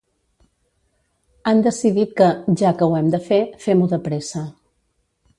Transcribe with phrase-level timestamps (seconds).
[1.51, 2.29] Han decidit que,
[2.61, 4.43] ja que ho hem de fer, fem-ho de pressa.